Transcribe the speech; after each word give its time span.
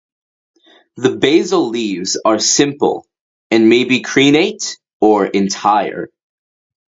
The 0.97 1.15
basal 1.17 1.69
leaves 1.69 2.19
are 2.25 2.39
simple 2.39 3.05
and 3.51 3.69
may 3.69 3.83
be 3.83 4.01
crenate 4.01 4.79
or 4.99 5.27
entire. 5.27 6.09